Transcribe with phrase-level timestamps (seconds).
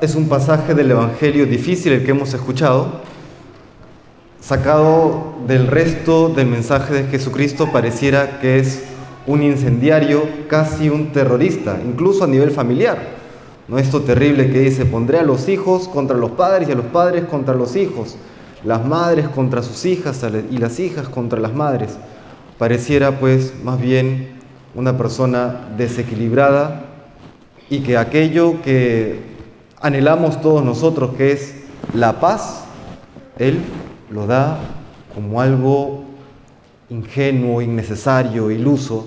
[0.00, 3.00] es un pasaje del Evangelio difícil el que hemos escuchado,
[4.40, 8.84] sacado del resto del mensaje de Jesucristo, pareciera que es
[9.26, 13.16] un incendiario, casi un terrorista, incluso a nivel familiar.
[13.68, 13.78] ¿No?
[13.78, 17.24] Esto terrible que dice, pondré a los hijos contra los padres y a los padres
[17.24, 18.16] contra los hijos,
[18.64, 21.96] las madres contra sus hijas y las hijas contra las madres.
[22.58, 24.36] Pareciera pues más bien
[24.76, 26.84] una persona desequilibrada
[27.68, 29.35] y que aquello que
[29.86, 31.54] anhelamos todos nosotros, que es
[31.94, 32.64] la paz,
[33.38, 33.60] Él
[34.10, 34.58] lo da
[35.14, 36.04] como algo
[36.90, 39.06] ingenuo, innecesario, iluso.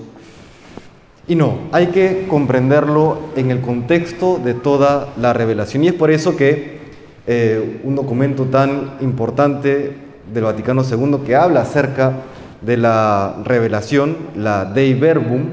[1.27, 5.83] Y no, hay que comprenderlo en el contexto de toda la revelación.
[5.83, 6.79] Y es por eso que
[7.27, 9.95] eh, un documento tan importante
[10.33, 12.13] del Vaticano II que habla acerca
[12.61, 15.43] de la revelación, la Dei Verbum,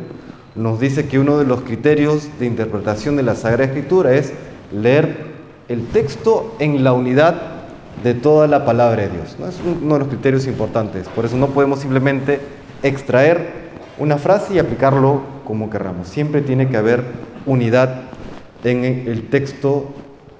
[0.55, 4.33] nos dice que uno de los criterios de interpretación de la Sagrada Escritura es
[4.73, 5.16] leer
[5.69, 7.34] el texto en la unidad
[8.02, 9.37] de toda la palabra de Dios.
[9.38, 9.49] ¿no?
[9.49, 11.09] Es uno de los criterios importantes.
[11.09, 12.41] Por eso no podemos simplemente
[12.82, 13.66] extraer
[13.99, 16.09] una frase y aplicarlo como querramos.
[16.09, 17.02] Siempre tiene que haber
[17.46, 18.02] unidad
[18.65, 19.87] en el texto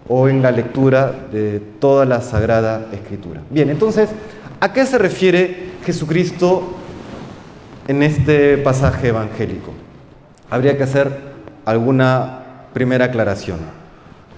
[0.09, 3.43] o en la lectura de toda la Sagrada Escritura.
[3.51, 4.11] Bien, entonces,
[4.61, 6.75] ¿a qué se refiere Jesucristo
[7.89, 9.73] en este pasaje evangélico?
[10.51, 11.11] Habría que hacer
[11.65, 12.43] alguna
[12.73, 13.59] primera aclaración.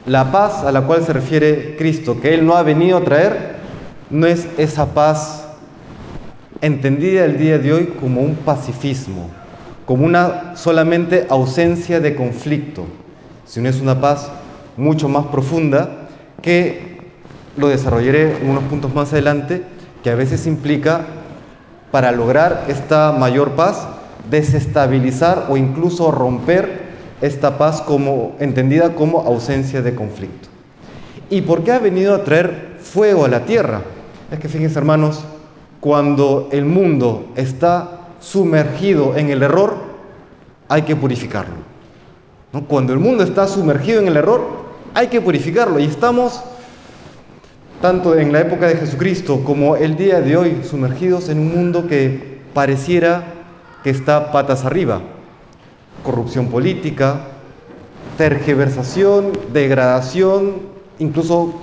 [0.08, 3.56] La paz a la cual se refiere Cristo, que Él no ha venido a traer,
[4.08, 5.46] no es esa paz
[6.62, 9.28] entendida el día de hoy como un pacifismo,
[9.84, 12.86] como una solamente ausencia de conflicto,
[13.44, 14.32] sino es una paz
[14.78, 16.08] mucho más profunda
[16.40, 17.10] que
[17.56, 19.62] lo desarrollaré en unos puntos más adelante,
[20.02, 21.04] que a veces implica,
[21.90, 23.86] para lograr esta mayor paz,
[24.30, 26.77] desestabilizar o incluso romper
[27.20, 30.48] esta paz como entendida como ausencia de conflicto.
[31.30, 33.82] ¿Y por qué ha venido a traer fuego a la tierra?
[34.30, 35.24] Es que fíjense hermanos,
[35.80, 39.76] cuando el mundo está sumergido en el error,
[40.68, 41.54] hay que purificarlo.
[42.52, 42.64] ¿no?
[42.64, 45.78] Cuando el mundo está sumergido en el error, hay que purificarlo.
[45.78, 46.42] Y estamos,
[47.80, 51.86] tanto en la época de Jesucristo como el día de hoy, sumergidos en un mundo
[51.86, 53.22] que pareciera
[53.84, 55.00] que está patas arriba.
[56.02, 57.20] Corrupción política,
[58.16, 60.56] tergiversación, degradación,
[60.98, 61.54] incluso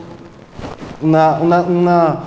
[1.01, 2.23] una, una,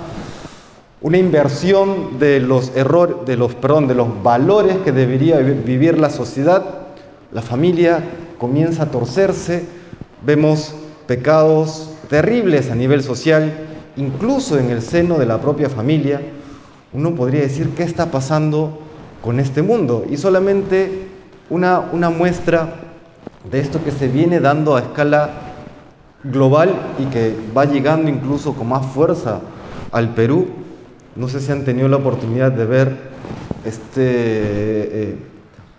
[1.01, 6.09] una, inversión de los errores, de los, perdón, de los valores que debería vivir la
[6.09, 6.63] sociedad.
[7.31, 8.03] La familia
[8.37, 9.65] comienza a torcerse,
[10.25, 10.73] vemos
[11.07, 13.53] pecados terribles a nivel social,
[13.97, 16.21] incluso en el seno de la propia familia.
[16.93, 18.79] Uno podría decir, ¿qué está pasando
[19.21, 20.05] con este mundo.
[20.09, 21.08] Y solamente
[21.49, 22.73] una, una muestra
[23.49, 25.29] de esto que se viene dando a escala
[26.23, 29.39] global y que va llegando incluso con más fuerza
[29.91, 30.47] al Perú.
[31.15, 32.97] No sé si han tenido la oportunidad de ver
[33.65, 35.17] este, eh,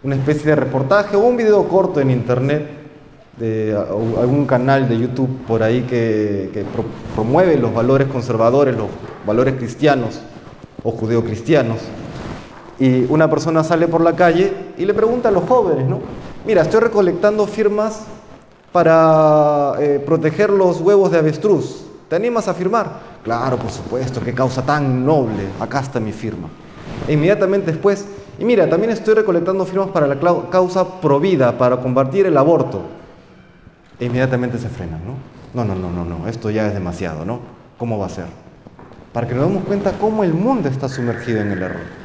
[0.02, 2.68] una especie de reportaje o un video corto en internet
[3.38, 3.74] de
[4.18, 6.64] algún canal de YouTube por ahí que
[7.14, 8.88] promueve los valores conservadores, los
[9.26, 10.20] valores cristianos
[10.82, 11.78] o judeocristianos
[12.80, 16.00] y una persona sale por la calle y le pregunta a los jóvenes, ¿no?
[16.46, 18.06] Mira, estoy recolectando firmas
[18.72, 21.84] para eh, proteger los huevos de avestruz.
[22.08, 22.90] ¿Te animas a firmar?
[23.22, 25.44] Claro, por supuesto, qué causa tan noble.
[25.60, 26.48] Acá está mi firma.
[27.06, 28.06] E inmediatamente después,
[28.38, 30.18] y mira, también estoy recolectando firmas para la
[30.50, 32.80] causa provida, para combatir el aborto.
[33.98, 35.14] E inmediatamente se frenan, ¿no?
[35.52, 37.40] No, no, no, no, no, esto ya es demasiado, ¿no?
[37.76, 38.26] ¿Cómo va a ser?
[39.12, 41.99] Para que nos demos cuenta cómo el mundo está sumergido en el error.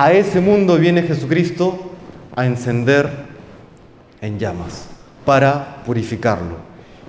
[0.00, 1.76] A ese mundo viene Jesucristo
[2.36, 3.10] a encender
[4.20, 4.86] en llamas
[5.24, 6.54] para purificarlo.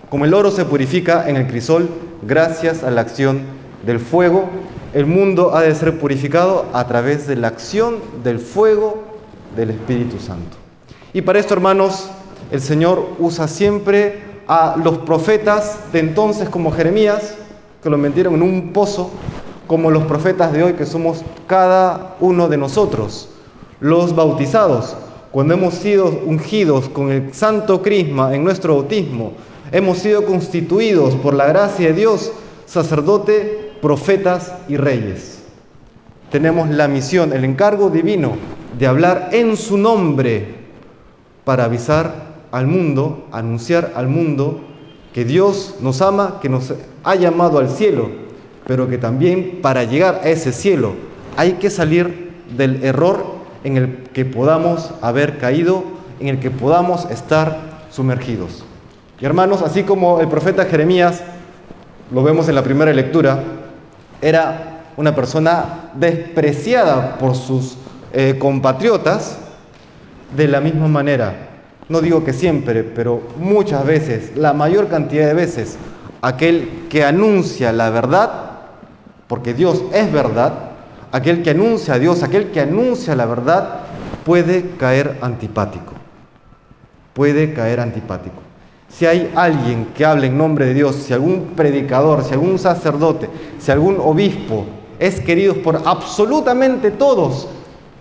[0.09, 1.87] Como el oro se purifica en el crisol
[2.23, 3.43] gracias a la acción
[3.85, 4.49] del fuego,
[4.95, 9.03] el mundo ha de ser purificado a través de la acción del fuego
[9.55, 10.57] del Espíritu Santo.
[11.13, 12.09] Y para esto, hermanos,
[12.49, 17.35] el Señor usa siempre a los profetas de entonces como Jeremías,
[17.83, 19.11] que lo metieron en un pozo
[19.69, 23.29] como los profetas de hoy que somos cada uno de nosotros,
[23.79, 24.97] los bautizados,
[25.29, 29.33] cuando hemos sido ungidos con el santo crisma en nuestro bautismo,
[29.71, 32.31] hemos sido constituidos por la gracia de Dios,
[32.65, 35.43] sacerdote, profetas y reyes.
[36.31, 38.31] Tenemos la misión, el encargo divino
[38.79, 40.47] de hablar en su nombre
[41.45, 44.61] para avisar al mundo, anunciar al mundo
[45.13, 46.73] que Dios nos ama, que nos
[47.03, 48.18] ha llamado al cielo
[48.69, 50.93] pero que también para llegar a ese cielo
[51.37, 53.25] hay que salir del error
[53.63, 55.83] en el que podamos haber caído,
[56.19, 58.63] en el que podamos estar sumergidos.
[59.19, 61.23] Y hermanos, así como el profeta Jeremías,
[62.11, 63.39] lo vemos en la primera lectura,
[64.21, 67.75] era una persona despreciada por sus
[68.13, 69.39] eh, compatriotas,
[70.37, 71.33] de la misma manera,
[71.87, 75.75] no digo que siempre, pero muchas veces, la mayor cantidad de veces,
[76.21, 78.48] aquel que anuncia la verdad,
[79.29, 80.71] porque Dios es verdad,
[81.11, 83.81] aquel que anuncia a Dios, aquel que anuncia la verdad,
[84.25, 85.93] puede caer antipático.
[87.13, 88.37] Puede caer antipático.
[88.87, 93.29] Si hay alguien que hable en nombre de Dios, si algún predicador, si algún sacerdote,
[93.59, 94.65] si algún obispo
[94.97, 97.47] es querido por absolutamente todos,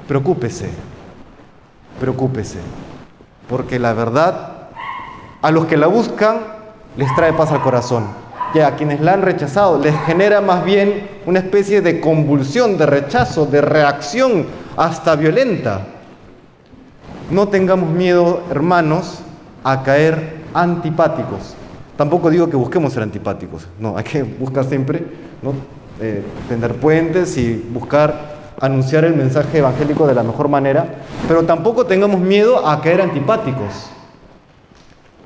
[0.09, 0.71] preocúpese,
[2.01, 2.59] preocúpese,
[3.51, 4.69] porque la verdad
[5.43, 6.39] a los que la buscan
[6.97, 8.28] les trae paz al corazón.
[8.55, 12.87] Y a quienes la han rechazado les genera más bien una especie de convulsión, de
[12.87, 14.47] rechazo, de reacción
[14.77, 15.87] hasta violenta.
[17.31, 19.19] No tengamos miedo, hermanos,
[19.65, 21.55] a caer antipáticos.
[21.97, 25.05] Tampoco digo que busquemos ser antipáticos, no, hay que buscar siempre
[25.43, 25.53] ¿no?
[26.01, 30.87] Eh, tender puentes y buscar anunciar el mensaje evangélico de la mejor manera,
[31.27, 33.91] pero tampoco tengamos miedo a caer antipáticos.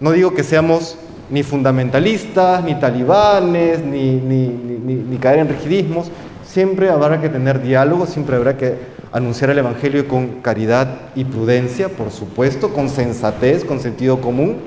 [0.01, 0.97] No digo que seamos
[1.33, 6.11] ni fundamentalistas, ni talibanes, ni, ni, ni, caer en rigidismos.
[6.45, 8.77] Siempre habrá que tener diálogo, siempre habrá que
[9.13, 14.59] anunciar el Evangelio con caridad y prudencia, por supuesto, con sensatez, con sentido común,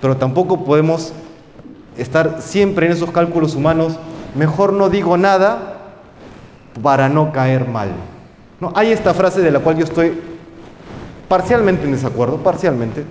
[0.00, 1.12] pero tampoco podemos
[1.96, 3.96] estar siempre en esos cálculos humanos,
[4.34, 5.92] mejor no digo nada
[6.82, 7.90] para no caer mal.
[8.58, 8.72] ¿No?
[8.74, 10.18] Hay esta frase de la cual yo estoy
[11.28, 13.04] parcialmente en desacuerdo, parcialmente,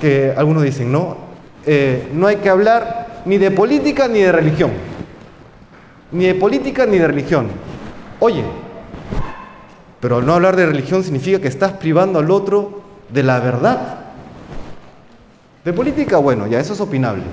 [0.00, 1.29] que algunos dicen, no,
[1.66, 4.70] eh, no hay que hablar ni de política ni de religión,
[6.12, 7.48] ni de política ni de religión.
[8.18, 8.44] Oye,
[10.00, 13.98] pero no hablar de religión significa que estás privando al otro de la verdad.
[15.64, 17.24] De política, bueno, ya eso es opinable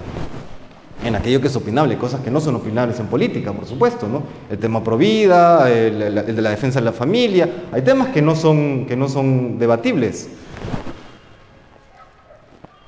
[1.04, 4.24] en aquello que es opinable, cosas que no son opinables en política, por supuesto, ¿no?
[4.50, 8.36] El tema pro vida, el, de la defensa de la familia, hay temas que no
[8.36, 10.30] son, que no son debatibles.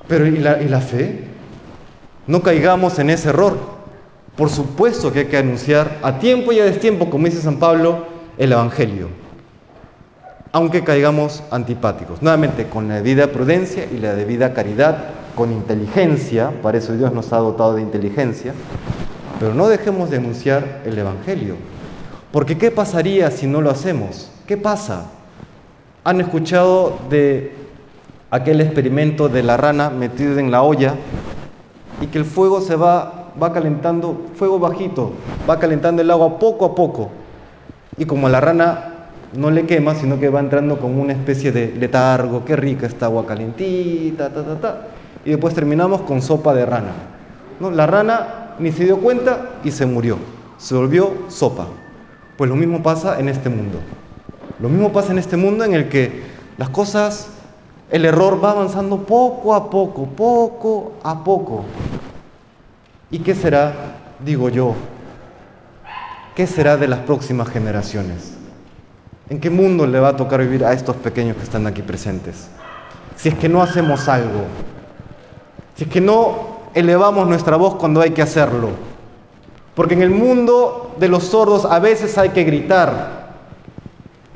[0.08, 1.29] Pero ¿y la, ¿y la fe?
[2.30, 3.58] No caigamos en ese error.
[4.36, 8.06] Por supuesto que hay que anunciar a tiempo y a destiempo, como dice San Pablo,
[8.38, 9.08] el Evangelio.
[10.52, 12.22] Aunque caigamos antipáticos.
[12.22, 17.32] Nuevamente, con la debida prudencia y la debida caridad con inteligencia, para eso Dios nos
[17.32, 18.54] ha dotado de inteligencia,
[19.40, 21.56] pero no dejemos de anunciar el Evangelio.
[22.30, 24.30] Porque ¿qué pasaría si no lo hacemos?
[24.46, 25.06] ¿Qué pasa?
[26.04, 27.52] ¿Han escuchado de
[28.30, 30.94] aquel experimento de la rana metida en la olla
[32.00, 35.12] y que el fuego se va, va calentando, fuego bajito,
[35.48, 37.10] va calentando el agua poco a poco?
[37.96, 41.74] Y como la rana no le quema, sino que va entrando como una especie de
[41.74, 44.80] letargo, qué rica esta agua calentita, ta, ta, ta
[45.24, 46.92] y después terminamos con sopa de rana.
[47.58, 47.70] ¿No?
[47.70, 50.18] La rana ni se dio cuenta y se murió.
[50.58, 51.66] Se volvió sopa.
[52.36, 53.78] Pues lo mismo pasa en este mundo.
[54.60, 56.22] Lo mismo pasa en este mundo en el que
[56.56, 57.28] las cosas,
[57.90, 61.64] el error va avanzando poco a poco, poco a poco.
[63.10, 63.72] ¿Y qué será,
[64.24, 64.74] digo yo,
[66.34, 68.34] qué será de las próximas generaciones?
[69.28, 72.48] ¿En qué mundo le va a tocar vivir a estos pequeños que están aquí presentes?
[73.16, 74.44] Si es que no hacemos algo
[75.80, 78.68] si es que no elevamos nuestra voz cuando hay que hacerlo.
[79.74, 83.30] Porque en el mundo de los sordos a veces hay que gritar.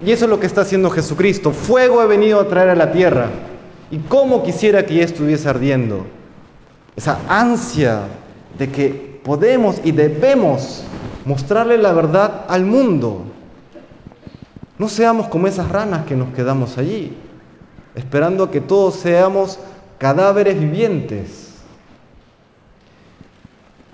[0.02, 1.50] Y eso es lo que está haciendo Jesucristo.
[1.50, 3.28] Fuego he venido a traer a la tierra.
[3.90, 6.06] Y cómo quisiera que ya estuviese ardiendo.
[6.96, 8.04] Esa ansia
[8.58, 10.84] de que podemos y debemos
[11.24, 13.22] mostrarle la verdad al mundo.
[14.78, 17.16] No seamos como esas ranas que nos quedamos allí,
[17.94, 19.58] esperando a que todos seamos
[19.98, 21.54] cadáveres vivientes.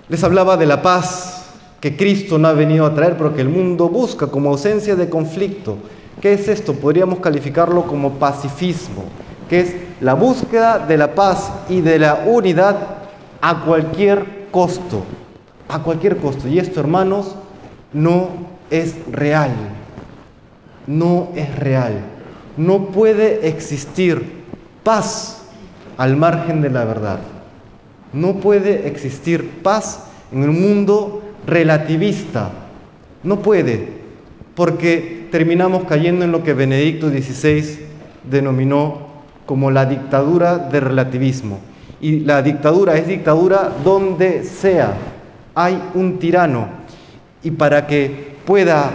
[0.09, 1.45] Les hablaba de la paz
[1.79, 5.09] que Cristo no ha venido a traer, pero que el mundo busca como ausencia de
[5.09, 5.77] conflicto.
[6.19, 6.73] ¿Qué es esto?
[6.73, 9.03] Podríamos calificarlo como pacifismo,
[9.49, 12.77] que es la búsqueda de la paz y de la unidad
[13.41, 15.03] a cualquier costo,
[15.67, 16.47] a cualquier costo.
[16.47, 17.35] Y esto, hermanos,
[17.93, 18.29] no
[18.69, 19.51] es real,
[20.87, 22.01] no es real.
[22.57, 24.43] No puede existir
[24.83, 25.43] paz
[25.97, 27.19] al margen de la verdad.
[28.13, 32.51] No puede existir paz en un mundo relativista.
[33.23, 33.87] No puede,
[34.55, 37.79] porque terminamos cayendo en lo que Benedicto XVI
[38.29, 39.09] denominó
[39.45, 41.59] como la dictadura del relativismo.
[42.01, 44.95] Y la dictadura es dictadura donde sea.
[45.53, 46.67] Hay un tirano.
[47.43, 48.89] Y para que pueda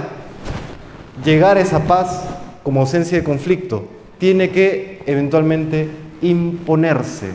[1.24, 2.24] llegar a esa paz
[2.62, 3.84] como ausencia de conflicto,
[4.18, 5.88] tiene que eventualmente
[6.20, 7.30] imponerse.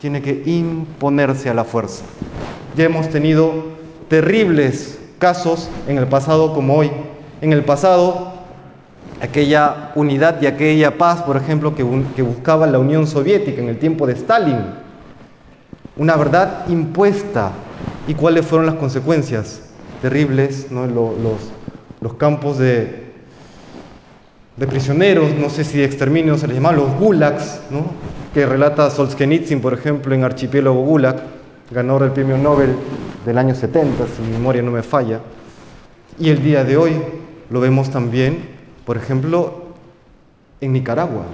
[0.00, 2.04] tiene que imponerse a la fuerza.
[2.76, 3.54] Ya hemos tenido
[4.08, 6.90] terribles casos en el pasado como hoy.
[7.40, 8.33] En el pasado,
[9.24, 13.78] aquella unidad y aquella paz, por ejemplo, que, que buscaba la Unión Soviética en el
[13.78, 14.58] tiempo de Stalin.
[15.96, 17.52] Una verdad impuesta.
[18.06, 19.62] ¿Y cuáles fueron las consecuencias?
[20.02, 20.86] Terribles, ¿no?
[20.86, 23.04] los, campos de,
[24.68, 27.86] prisioneros, no sé si de exterminio se les llama, los gulags, ¿no?
[28.34, 31.16] que relata Solzhenitsyn, por ejemplo, en Archipiélago Gulag,
[31.70, 32.74] ganador del premio Nobel
[33.24, 35.20] del año 70, si mi memoria no me falla.
[36.18, 36.92] Y el día de hoy
[37.48, 38.53] lo vemos también,
[38.84, 39.64] por ejemplo,
[40.60, 41.24] en Nicaragua.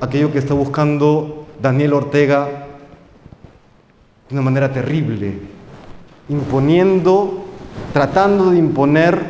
[0.00, 2.66] Aquello que está buscando Daniel Ortega
[4.28, 5.38] de una manera terrible,
[6.28, 7.44] imponiendo,
[7.92, 9.20] tratando de imponer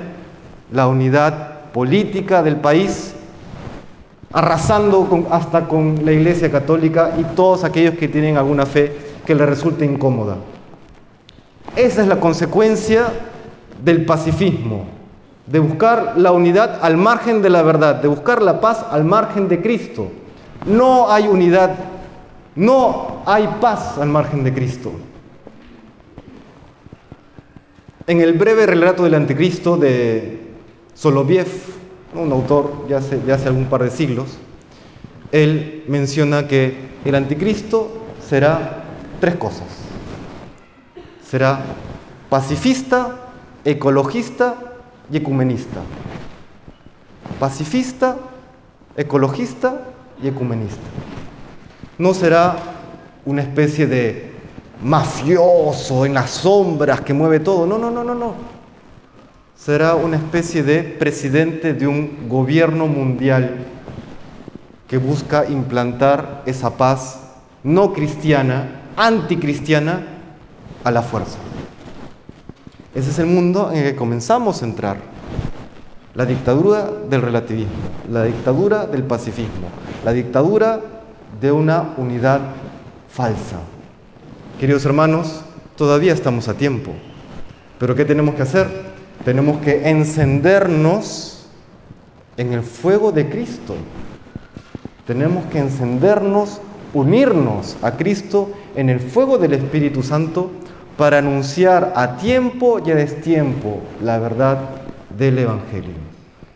[0.72, 3.14] la unidad política del país,
[4.32, 8.96] arrasando hasta con la Iglesia Católica y todos aquellos que tienen alguna fe
[9.26, 10.36] que le resulte incómoda.
[11.76, 13.06] Esa es la consecuencia
[13.82, 14.99] del pacifismo,
[15.50, 19.48] de buscar la unidad al margen de la verdad, de buscar la paz al margen
[19.48, 20.08] de Cristo.
[20.64, 21.74] No hay unidad,
[22.54, 24.92] no hay paz al margen de Cristo.
[28.06, 30.40] En el breve relato del anticristo de
[30.94, 31.48] Soloviev,
[32.14, 34.38] un autor ya hace, ya hace algún par de siglos,
[35.32, 37.88] él menciona que el anticristo
[38.24, 38.84] será
[39.20, 39.66] tres cosas.
[41.24, 41.60] Será
[42.28, 43.16] pacifista,
[43.64, 44.69] ecologista
[45.10, 45.82] y ecumenista.
[47.38, 48.16] Pacifista,
[48.96, 49.88] ecologista
[50.22, 50.88] y ecumenista.
[51.98, 52.56] No será
[53.24, 54.30] una especie de
[54.80, 57.66] mafioso en las sombras que mueve todo.
[57.66, 58.34] No, no, no, no, no.
[59.54, 63.66] Será una especie de presidente de un gobierno mundial
[64.86, 67.20] que busca implantar esa paz
[67.62, 70.06] no cristiana, anticristiana,
[70.82, 71.49] a la fuerza.
[72.92, 74.96] Ese es el mundo en el que comenzamos a entrar.
[76.16, 77.70] La dictadura del relativismo,
[78.10, 79.68] la dictadura del pacifismo,
[80.04, 80.80] la dictadura
[81.40, 82.40] de una unidad
[83.08, 83.60] falsa.
[84.58, 85.42] Queridos hermanos,
[85.76, 86.90] todavía estamos a tiempo.
[87.78, 88.66] Pero ¿qué tenemos que hacer?
[89.24, 91.46] Tenemos que encendernos
[92.36, 93.76] en el fuego de Cristo.
[95.06, 96.60] Tenemos que encendernos,
[96.92, 100.50] unirnos a Cristo en el fuego del Espíritu Santo
[101.00, 104.58] para anunciar a tiempo y a destiempo la verdad
[105.16, 105.94] del Evangelio.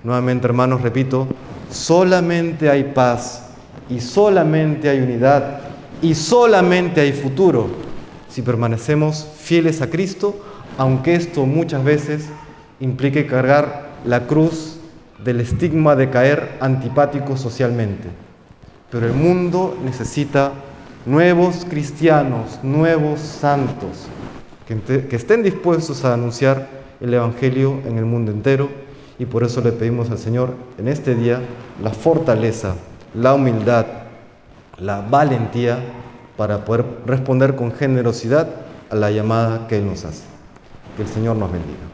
[0.02, 1.26] Nuevamente, hermanos, repito,
[1.70, 3.46] solamente hay paz
[3.88, 5.60] y solamente hay unidad
[6.02, 7.68] y solamente hay futuro
[8.28, 10.36] si permanecemos fieles a Cristo,
[10.76, 12.28] aunque esto muchas veces
[12.80, 14.76] implique cargar la cruz
[15.24, 18.10] del estigma de caer antipático socialmente.
[18.90, 20.52] Pero el mundo necesita
[21.06, 24.06] nuevos cristianos, nuevos santos,
[24.66, 26.68] que, estén dispuestos a anunciar
[27.00, 28.68] el Evangelio en el mundo entero
[29.18, 31.40] y por eso le pedimos al Señor en este día
[31.82, 32.74] la fortaleza,
[33.14, 33.86] la humildad,
[34.78, 35.78] la valentía
[36.36, 38.48] para poder responder con generosidad
[38.90, 40.24] a la llamada que Él nos hace.
[40.96, 41.93] Que el Señor nos bendiga.